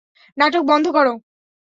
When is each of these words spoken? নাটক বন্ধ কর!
নাটক 0.37 0.63
বন্ধ 0.69 0.85
কর! 0.95 1.07